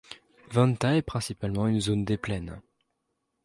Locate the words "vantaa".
0.49-0.95